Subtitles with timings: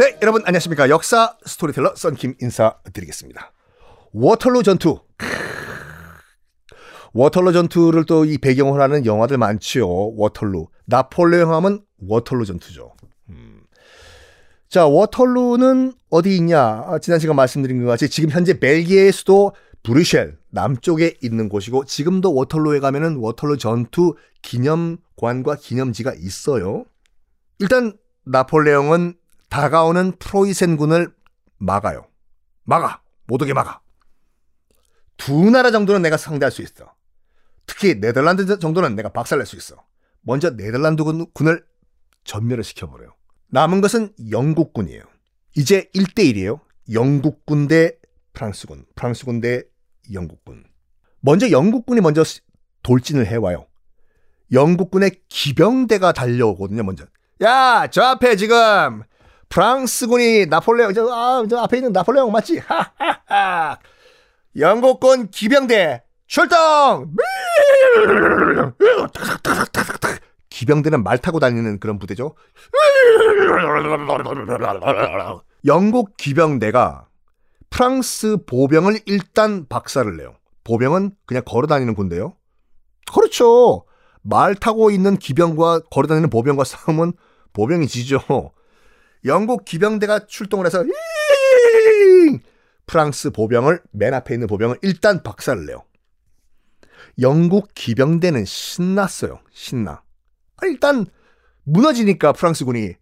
[0.00, 0.88] 네, 여러분 안녕하십니까.
[0.88, 3.52] 역사 스토리텔러 썬킴 인사드리겠습니다.
[4.14, 4.98] 워털루 전투.
[7.12, 9.86] 워털루 전투를 또 이 배경으로 하는 영화들 많지요.
[10.16, 10.68] 워털루.
[10.86, 12.94] 나폴레옹 하면 워털루 전투죠.
[13.28, 13.60] 음.
[14.70, 16.58] 자, 워털루는 어디 있냐?
[16.58, 19.52] 아, 지난 시간 말씀드린 것 같이 지금 현재 벨기에의 수도
[19.82, 26.86] 브뤼셀 남쪽에 있는 곳이고 지금도 워털루에 가면은 워털루 전투 기념관과 기념지가 있어요.
[27.58, 29.19] 일단 나폴레옹은
[29.50, 31.12] 다가오는 프로이센군을
[31.58, 32.06] 막아요.
[32.64, 33.02] 막아.
[33.26, 33.80] 못 오게 막아.
[35.16, 36.94] 두 나라 정도는 내가 상대할 수 있어.
[37.66, 39.76] 특히 네덜란드 정도는 내가 박살낼 수 있어.
[40.22, 41.64] 먼저 네덜란드 군을
[42.24, 43.14] 전멸을 시켜버려요.
[43.48, 45.02] 남은 것은 영국군이에요.
[45.56, 46.60] 이제 1대1이에요.
[46.92, 47.96] 영국군 대
[48.32, 49.64] 프랑스군, 프랑스군 대
[50.12, 50.64] 영국군.
[51.20, 52.22] 먼저 영국군이 먼저
[52.82, 53.66] 돌진을 해와요.
[54.52, 57.04] 영국군의 기병대가 달려오거든요, 먼저.
[57.42, 59.02] 야, 저 앞에 지금
[59.50, 62.62] 프랑스군이 나폴레옹, 저, 아, 저 앞에 있는 나폴레옹 맞지?
[62.66, 63.78] 하하하.
[64.56, 67.12] 영국군 기병대 출동!
[70.48, 72.34] 기병대는 말 타고 다니는 그런 부대죠.
[75.66, 77.08] 영국 기병대가
[77.70, 80.34] 프랑스 보병을 일단 박살을 내요.
[80.64, 82.34] 보병은 그냥 걸어 다니는 군대요.
[83.12, 83.84] 그렇죠.
[84.22, 87.14] 말 타고 있는 기병과 걸어 다니는 보병과 싸우면
[87.52, 88.20] 보병이 지죠.
[89.24, 90.84] 영국 기병대가 출동을 해서
[92.86, 95.84] 프랑스 보병을 맨 앞에 있는 보병을 일단 박살을 내요.
[97.20, 99.40] 영국 기병대는 신났어요.
[99.52, 100.02] 신나.
[100.62, 101.06] 일단
[101.64, 102.94] 무너지니까 프랑스군이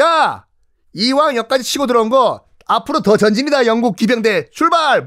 [0.00, 0.46] 야
[0.92, 5.06] 이왕 여기까지 치고 들어온 거 앞으로 더 전진이다 영국 기병대 출발.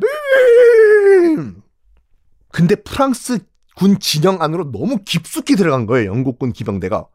[2.52, 3.40] 근데 프랑스
[3.76, 7.08] 군 진영 안으로 너무 깊숙이 들어간 거예요 영국군 기병대가.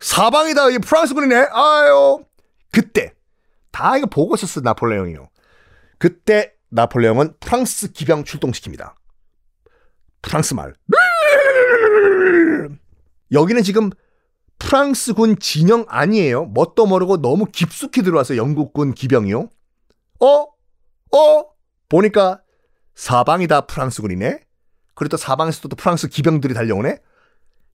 [0.00, 1.48] 어 사방이다 이 프랑스군이네.
[1.52, 2.24] 아유
[2.72, 3.14] 그때
[3.70, 5.28] 다 이거 보고 있었어 나폴레옹이요.
[5.98, 8.94] 그때 나폴레옹은 프랑스 기병 출동시킵니다.
[10.22, 10.74] 프랑스 말.
[13.32, 13.90] 여기는 지금
[14.58, 16.46] 프랑스군 진영 아니에요.
[16.46, 19.48] 뭣도 모르고 너무 깊숙이 들어와서 영국군 기병이요.
[20.20, 20.26] 어?
[20.26, 21.44] 어?
[21.88, 22.42] 보니까
[22.94, 24.40] 사방이 다 프랑스군이네.
[24.94, 26.98] 그리고 또 사방에서 또 프랑스 기병들이 달려오네.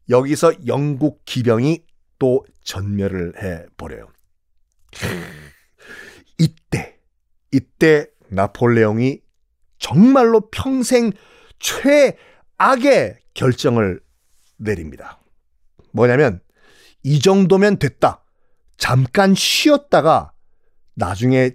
[0.09, 1.86] 여기서 영국 기병이
[2.19, 4.09] 또 전멸을 해 버려요.
[6.39, 6.99] 이때
[7.53, 9.21] 이때 나폴레옹이
[9.79, 11.13] 정말로 평생
[11.59, 14.01] 최악의 결정을
[14.57, 15.21] 내립니다.
[15.93, 16.41] 뭐냐면
[17.03, 18.25] 이 정도면 됐다.
[18.77, 20.33] 잠깐 쉬었다가
[20.95, 21.53] 나중에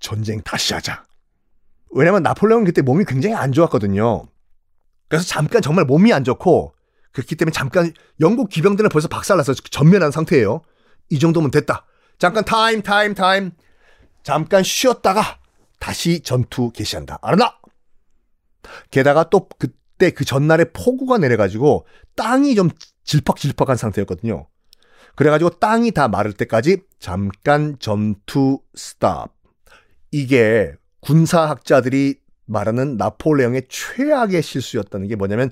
[0.00, 1.04] 전쟁 다시 하자.
[1.90, 4.28] 왜냐면 나폴레옹 그때 몸이 굉장히 안 좋았거든요.
[5.08, 6.74] 그래서 잠깐 정말 몸이 안 좋고
[7.12, 10.62] 그렇기 때문에 잠깐 영국 기병들은 벌써 박살나서 전멸한 상태예요.
[11.10, 11.86] 이 정도면 됐다.
[12.18, 13.52] 잠깐 타임 타임 타임.
[14.22, 15.38] 잠깐 쉬었다가
[15.78, 17.18] 다시 전투 개시한다.
[17.22, 17.56] 알았나?
[18.90, 21.86] 게다가 또 그때 그 전날에 폭우가 내려가지고
[22.16, 22.70] 땅이 좀
[23.04, 24.48] 질퍽질퍽한 상태였거든요.
[25.14, 29.32] 그래가지고 땅이 다 마를 때까지 잠깐 전투 스탑.
[30.10, 35.50] 이게 군사학자들이 말하는 나폴레옹의 최악의 실수였다는 게 뭐냐면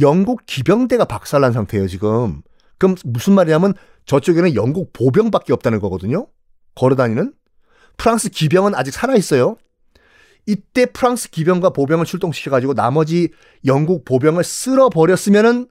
[0.00, 2.42] 영국 기병대가 박살난 상태예요, 지금.
[2.78, 3.74] 그럼 무슨 말이냐면
[4.06, 6.26] 저쪽에는 영국 보병밖에 없다는 거거든요.
[6.74, 7.34] 걸어다니는.
[7.96, 9.56] 프랑스 기병은 아직 살아 있어요.
[10.46, 13.30] 이때 프랑스 기병과 보병을 출동시켜 가지고 나머지
[13.66, 15.68] 영국 보병을 쓸어 버렸으면은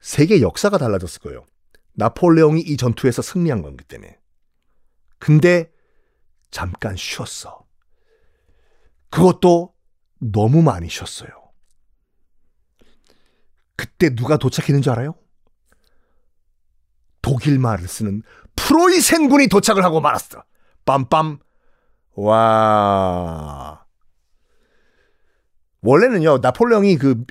[0.00, 1.44] 세계 역사가 달라졌을 거예요.
[1.94, 4.18] 나폴레옹이 이 전투에서 승리한 거기 때문에.
[5.18, 5.72] 근데
[6.50, 7.63] 잠깐 쉬었어.
[9.14, 9.72] 그것도
[10.18, 11.30] 너무 많이 쉬었어요.
[13.76, 15.14] 그때 누가 도착했는 줄 알아요?
[17.22, 18.22] 독일 말을 쓰는
[18.56, 20.42] 프로이센 군이 도착을 하고 말았어.
[20.84, 21.38] 빰빰.
[22.16, 23.84] 와.
[25.82, 27.24] 원래는요, 나폴레옹이 그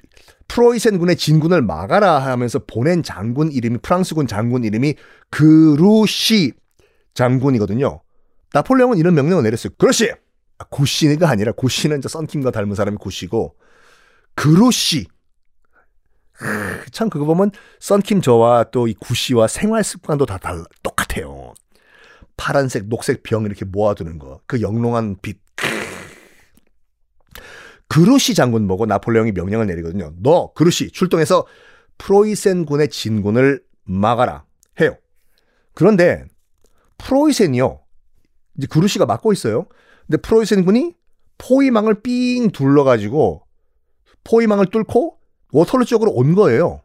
[0.48, 4.96] 프로이센 군의 진군을 막아라 하면서 보낸 장군 이름이 프랑스군 장군 이름이
[5.30, 6.54] 그루시
[7.14, 8.02] 장군이거든요.
[8.54, 9.74] 나폴레옹은 이런 명령을 내렸어요.
[9.78, 10.23] 그렇지.
[10.58, 13.56] 아, 구시가 아니라 구시는 이제 썬킴과 닮은 사람이 구시고
[14.36, 15.08] 그루시.
[16.92, 21.54] 참 그거 보면 썬킴 저와 또 이 구시와 생활 습관도 다 달라 똑같아요.
[22.38, 24.42] 파란색, 녹색 병 이렇게 모아두는 거.
[24.48, 25.42] 그 영롱한 빛.
[27.88, 30.14] 그루시 장군 보고 나폴레옹이 명령을 내리거든요.
[30.18, 31.46] 너 그루시 출동해서
[32.00, 34.46] 프로이센 군의 진군을 막아라
[34.82, 34.98] 해요.
[35.76, 36.26] 그런데
[36.98, 37.82] 프로이센이요.
[38.58, 39.68] 이제 그루시가 막고 있어요.
[40.08, 40.96] 근데 프로이센 군이
[41.38, 43.44] 포위망을 삥 둘러가지고
[44.24, 45.18] 포위망을 뚫고
[45.52, 46.82] 워털루 쪽으로 온 거예요.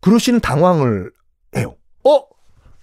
[0.00, 1.12] 그루시는 당황을
[1.56, 1.76] 해요.
[2.04, 2.26] 어?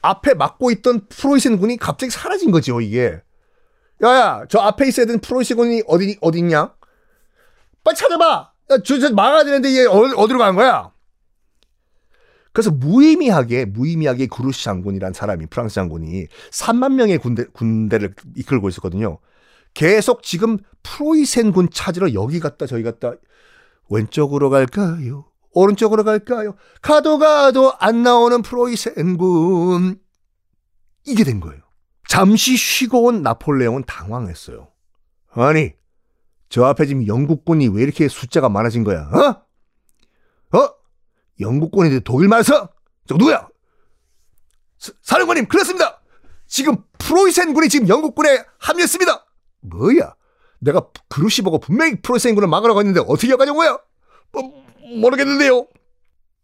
[0.02, 3.22] 앞에 막고 있던 프로이센 군이 갑자기 사라진 거죠, 이게.
[4.02, 6.74] 야야, 저 앞에 있어야 되는 프로이센 군이 어디, 어디 있냐?
[7.84, 8.54] 빨리 찾아봐!
[8.72, 10.92] 야, 저, 저 막아야 되는데 얘 어디, 어디로 간 거야?
[12.54, 19.20] 그래서 무의미하게, 무의미하게 구루시 장군이란 사람이, 프랑스 장군이 3만 명의 군대, 군대를 이끌고 있었거든요.
[19.80, 23.14] 계속 지금 프로이센 군 찾으러 여기 갔다 저기 갔다
[23.90, 25.24] 왼쪽으로 갈까요?
[25.54, 26.56] 오른쪽으로 갈까요?
[26.82, 30.02] 가도 가도 안 나오는 프로이센 군.
[31.06, 31.62] 이게 된 거예요.
[32.10, 34.68] 잠시 쉬고 온 나폴레옹은 당황했어요.
[35.30, 35.72] 아니,
[36.50, 39.10] 저 앞에 지금 영국군이 왜 이렇게 숫자가 많아진 거야?
[39.10, 40.58] 어?
[40.58, 40.70] 어?
[41.40, 42.68] 영국군인데 독일 말서?
[43.08, 43.48] 저 누구야?
[44.78, 46.02] 사, 사령관님, 그렇습니다.
[46.48, 49.29] 지금 프로이센 군이 지금 영국군에 합류했습니다.
[49.62, 50.16] 뭐야?
[50.60, 53.80] 내가 그루시 보고 분명히 프로이센 군을 막으라고 했는데 어떻게 가냐고 요
[54.34, 54.42] 어,
[55.00, 55.68] 모르겠는데요.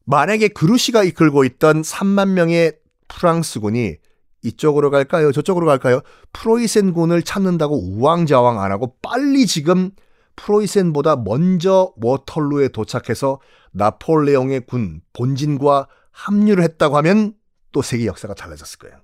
[0.05, 2.77] 만약에 그루시가 이끌고 있던 3만 명의
[3.07, 3.97] 프랑스군이
[4.43, 5.31] 이쪽으로 갈까요?
[5.31, 6.01] 저쪽으로 갈까요?
[6.33, 9.91] 프로이센군을 찾는다고 우왕좌왕 안 하고 빨리 지금
[10.35, 13.39] 프로이센보다 먼저 워털루에 도착해서
[13.71, 17.33] 나폴레옹의 군 본진과 합류를 했다고 하면
[17.71, 18.97] 또 세계 역사가 달라졌을 거예요.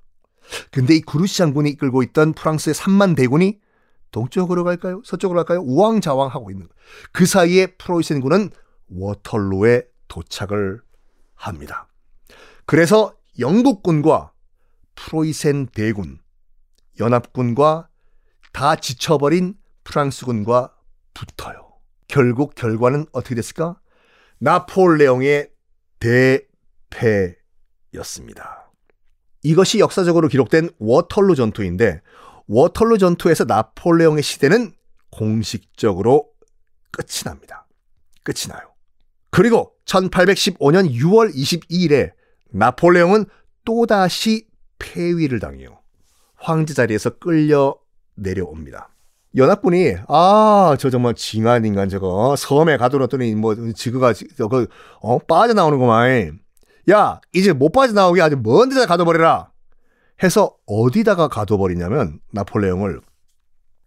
[0.69, 3.59] 근데 이 그루시 장군이 이끌고 있던 프랑스의 3만 대군이
[4.11, 5.01] 동쪽으로 갈까요?
[5.05, 5.61] 서쪽으로 갈까요?
[5.61, 6.67] 우왕좌왕하고 있는.
[7.11, 8.51] 그 사이에 프로이센군은
[8.89, 10.81] 워털루에 도착을
[11.35, 11.87] 합니다.
[12.65, 14.33] 그래서 영국군과
[14.95, 16.19] 프로이센 대군,
[16.99, 17.87] 연합군과
[18.53, 20.73] 다 지쳐버린 프랑스군과
[21.13, 21.71] 붙어요.
[22.07, 23.79] 결국 결과는 어떻게 됐을까?
[24.39, 25.49] 나폴레옹의
[27.91, 28.71] 대패였습니다.
[29.43, 32.01] 이것이 역사적으로 기록된 워털루 전투인데
[32.47, 34.73] 워털루 전투에서 나폴레옹의 시대는
[35.11, 36.29] 공식적으로
[36.91, 37.67] 끝이 납니다.
[38.23, 38.61] 끝이 나요.
[39.29, 42.11] 그리고 1815년 6월 22일에
[42.51, 43.25] 나폴레옹은
[43.65, 44.47] 또다시
[44.79, 45.79] 폐위를 당해요.
[46.35, 47.75] 황제 자리에서 끌려
[48.15, 48.89] 내려옵니다.
[49.37, 54.67] 연합군이 아 저 정말 징한 인간 저거 섬에 가둬놨더니 뭐 지그가 저거
[54.99, 56.39] 어 빠져나오는구만
[56.89, 59.50] 야 이제 못 빠져나오게 아주 먼 데다 가둬버려라
[60.23, 63.01] 해서 어디다가 가둬버리냐면 나폴레옹을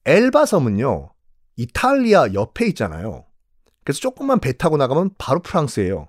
[0.05, 1.11] 엘바 섬은요
[1.57, 3.25] 이탈리아 옆에 있잖아요
[3.85, 6.09] 그래서 조금만 배 타고 나가면 바로 프랑스예요.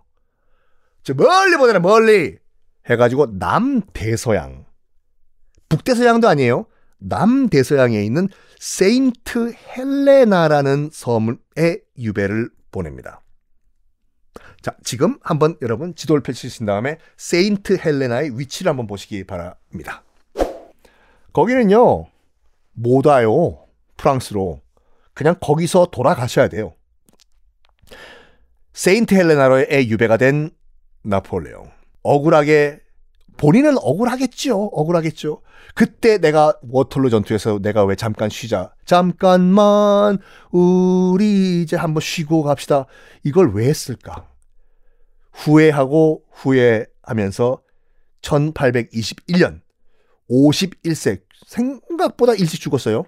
[1.04, 2.38] 저 멀리 보잖아 멀리
[2.90, 4.66] 해가지고 남대서양
[5.70, 6.66] 북대서양도 아니에요.
[6.98, 8.30] 남대서양에 있는
[8.60, 13.22] 세인트 헬레나라는 섬에 유배를 보냅니다.
[14.62, 20.05] 자, 지금 한번 여러분 지도를 펼치신 다음에 세인트 헬레나의 위치를 한번 보시기 바랍니다.
[21.36, 22.06] 거기는요,
[22.72, 23.60] 못 와요.
[23.98, 24.62] 프랑스로.
[25.14, 26.74] 그냥 거기서 돌아가셔야 돼요.
[28.72, 30.50] 세인트 헬레나로의 유배가 된
[31.04, 31.70] 나폴레옹.
[32.04, 32.80] 억울하게
[33.36, 34.68] 본인은 억울하겠죠.
[34.68, 35.42] 억울하겠죠.
[35.74, 38.74] 그때 내가 워털루 전투에서 내가 왜 잠깐 쉬자.
[38.86, 40.20] 잠깐만
[40.52, 42.86] 우리 이제 한번 쉬고 갑시다.
[43.26, 44.26] 이걸 왜 했을까?
[45.34, 47.62] 후회하고 후회하면서
[48.22, 49.65] 1821년
[50.30, 53.06] 51세 생각보다 일찍 죽었어요.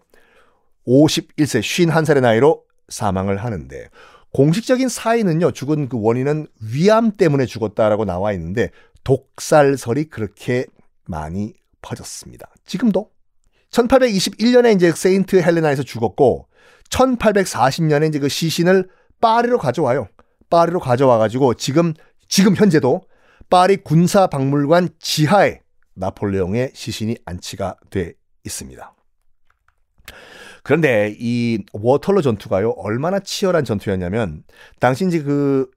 [0.88, 3.90] 51세 51살의 나이로 사망을 하는데
[4.34, 8.70] 공식적인 사인은요, 죽은 그 원인은 위암 때문에 죽었다라고 나와 있는데
[9.04, 10.66] 독살설이 그렇게
[11.06, 12.50] 많이 퍼졌습니다.
[12.66, 13.10] 지금도
[13.72, 16.48] 1821년에 이제 세인트 헬레나에서 죽었고
[16.90, 18.90] 1840년에 이제 그 시신을
[19.22, 20.08] 파리로 가져와요.
[20.50, 21.94] 파리로 가져와 가지고 지금
[22.28, 23.02] 지금 현재도
[23.50, 25.62] 파리 군사 박물관 지하에
[25.98, 28.14] 나폴레옹의 시신이 안치가 돼
[28.44, 28.96] 있습니다.
[30.64, 34.44] 그런데 이 워털로 전투가요, 얼마나 치열한 전투였냐면,
[34.80, 35.70] 당시 이제 그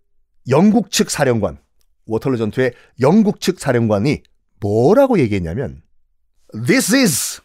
[0.49, 1.61] 영국 측 사령관,
[2.07, 4.23] 워털로 전투의 영국 측 사령관이
[4.61, 5.83] 뭐라고 얘기했냐면,
[6.67, 7.41] This is!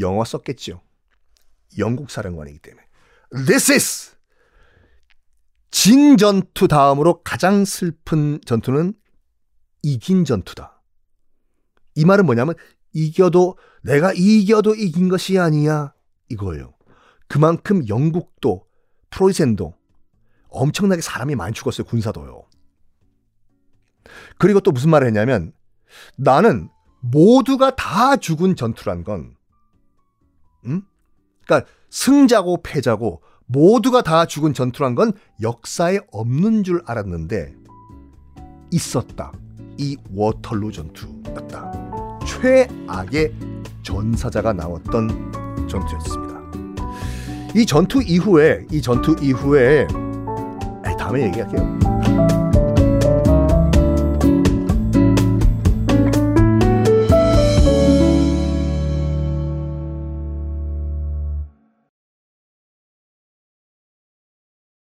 [0.00, 0.82] 영어 썼겠죠.
[1.78, 2.82] 영국 사령관이기 때문에.
[3.46, 4.16] This is!
[5.70, 8.94] 진 전투 다음으로 가장 슬픈 전투는
[9.82, 10.75] 이긴 전투다.
[11.96, 12.54] 이 말은 뭐냐면,
[12.92, 15.92] 이겨도, 내가 이겨도 이긴 것이 아니야.
[16.28, 16.74] 이거예요.
[17.28, 18.66] 그만큼 영국도
[19.10, 19.74] 프로이센도
[20.48, 21.86] 엄청나게 사람이 많이 죽었어요.
[21.86, 22.44] 군사도요.
[24.38, 25.52] 그리고 또 무슨 말을 했냐면
[26.16, 26.68] 나는
[27.00, 29.36] 모두가 다 죽은 전투란 건
[30.64, 30.82] 음?
[31.44, 37.54] 그러니까 승자고 패자고 모두가 다 죽은 전투란 건 역사에 없는 줄 알았는데
[38.72, 39.32] 있었다.
[39.78, 41.85] 이 워털루 전투였다.
[42.40, 43.32] 최악의
[43.82, 46.36] 전사자가 나왔던 전투였습니다.
[47.54, 49.86] 이 전투 이후에 이 전투 이후에
[50.98, 51.85] 다음에 얘기할게요.